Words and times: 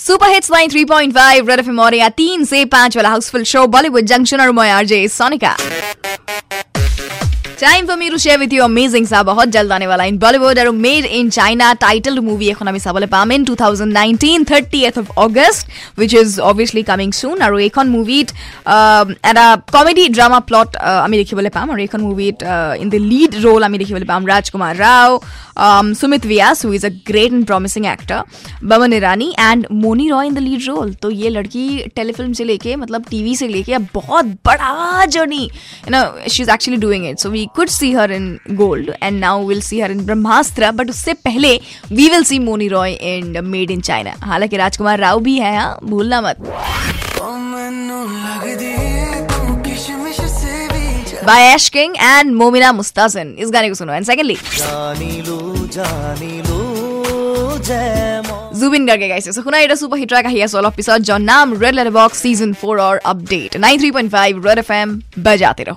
Super 0.00 0.30
hits 0.30 0.50
93.5 0.50 1.48
red 1.48 1.60
FM 1.60 1.80
और 1.80 1.94
या 1.94 2.08
तीन 2.18 2.44
से 2.44 2.64
पाँच 2.72 2.96
वाला 2.96 3.08
हाउसफुल 3.08 3.42
शो 3.44 3.66
बॉलीवुड 3.66 4.04
जंक्शन 4.06 4.40
और 4.40 4.52
मैं 4.52 4.70
RJ 4.70 5.06
Sonika 5.08 5.56
time 7.63 7.81
for 7.89 7.97
me 8.01 8.07
to 8.13 8.17
share 8.23 8.39
with 8.41 8.51
you 8.55 8.61
amazing 8.71 9.03
চাহ 9.11 9.21
বহুত 9.29 9.47
জল্দ 9.55 9.71
আনে 9.77 9.87
ৱালা 9.91 10.05
ইন 10.11 10.17
বলিউড 10.23 10.57
আৰু 10.63 10.71
made 10.85 11.03
in 11.19 11.25
China 11.37 11.67
title 11.85 12.15
movie 12.29 12.47
এখন 12.53 12.65
আমি 12.71 12.79
চাবলৈ 12.85 13.09
পাম 13.15 13.27
in 13.35 13.41
two 13.49 13.53
thousand 13.61 13.91
nineteen 13.99 14.39
thirtieth 14.87 14.95
of 15.01 15.05
August 15.25 15.63
which 15.99 16.11
is 16.21 16.29
obviously 16.51 16.83
coming 16.91 17.09
soon 17.19 17.35
আৰু 17.47 17.55
এইখন 17.67 17.85
মুভিত 17.97 18.27
এটা 19.29 19.45
কমেডি 19.75 20.03
ড্ৰামা 20.17 20.39
প্লট 20.49 20.69
আমি 21.05 21.15
দেখিবলৈ 21.21 21.51
পাম 21.57 21.67
আৰু 21.73 21.79
এইখন 21.85 22.01
মুভিত 22.09 22.35
ইন 22.83 22.87
দ্য 22.93 23.01
লিড 23.11 23.31
ৰোল 23.45 23.61
আমি 23.67 23.77
দেখিবলৈ 23.81 24.07
পাম 24.11 24.21
Rajkummar 24.33 24.73
Rao 24.83 25.11
Sumit 25.93 26.25
Vyas 26.25 26.65
who 26.65 26.73
is 26.73 26.85
a 26.85 26.89
great 27.07 27.33
and 27.33 27.45
promising 27.45 27.85
actor 27.85 28.21
Boman 28.63 28.93
Irani 28.93 29.29
and 29.39 29.67
Mouni 29.73 30.09
Roy 30.09 30.27
in 30.27 30.33
the 30.33 30.39
lead 30.39 30.61
role 30.67 30.93
तो 30.93 31.09
ये 31.11 31.29
लड़की 31.29 31.65
टेलीफिल्म 31.95 32.33
से 32.33 32.43
लेके 32.43 32.75
मतलब 32.75 33.05
टीवी 33.09 33.35
से 33.35 33.47
लेके 33.47 33.73
अब 33.73 33.87
बहुत 33.93 34.25
बड़ा 34.45 35.05
journey 35.05 35.43
you 35.43 35.91
know 35.91 36.03
she 36.29 36.43
is 36.43 36.49
actually 36.49 36.79
doing 36.81 37.05
it 37.09 37.19
so 37.19 37.29
we 37.29 37.45
could 37.54 37.70
see 37.70 37.92
her 37.92 38.04
in 38.04 38.40
Gold, 38.56 38.90
and 39.00 39.20
now 39.20 39.40
we'll 39.42 39.60
see 39.60 39.80
her 39.80 39.90
in 39.90 40.04
Brahmastra. 40.06 40.72
But 40.72 40.90
उससे 40.90 41.14
पहले 41.26 41.58
we 41.90 42.08
will 42.10 42.24
see 42.24 42.38
Moni 42.38 42.68
Roy 42.68 42.90
in 43.12 43.32
Made 43.50 43.70
in 43.70 43.82
China. 43.82 44.14
हालाँकि 44.24 44.56
राजकुमार 44.56 44.98
राव 45.00 45.20
भी 45.20 45.38
है 45.38 45.56
हाँ 45.56 45.78
भूलना 45.84 46.20
मत 46.20 46.36
by 51.26 51.42
Ash 51.44 51.68
King 51.68 51.94
and 51.96 52.34
Momina 52.34 52.72
Mustehsan 52.72 53.34
इस 53.38 53.50
गाने 53.52 53.68
को 53.68 53.74
सुनो 53.74 53.92
एंड 53.92 54.04
सेकेंडली 54.06 54.36
जुबिन 58.58 58.86
गर्गे 58.86 59.08
गाइस 59.08 59.24
सो 59.24 59.32
सुना 59.32 59.58
एटा 59.58 59.74
सुपर 59.74 59.98
हिट 59.98 60.08
ट्रैक 60.08 60.26
है 60.26 60.46
सोल 60.48 60.66
एपिसोड 60.66 61.02
जो 61.08 61.18
नाम 61.18 61.54
रेड 61.62 61.74
लेटर 61.74 61.90
बॉक्स 61.90 62.18
सीज़न 62.18 62.54
4 62.64 62.78
और 62.80 62.96
अपडेट 63.06 63.56
93.5 63.56 64.44
रेड 64.46 64.58
एफएम 64.58 65.00
बजाते 65.18 65.62
रहो 65.62 65.76